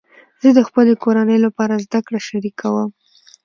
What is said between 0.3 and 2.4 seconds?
زه د خپلې کورنۍ لپاره زده کړه